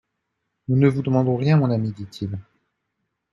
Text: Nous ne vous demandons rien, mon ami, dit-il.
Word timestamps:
Nous 0.67 0.77
ne 0.77 0.87
vous 0.87 1.03
demandons 1.03 1.35
rien, 1.37 1.57
mon 1.57 1.69
ami, 1.69 1.91
dit-il. 1.91 2.39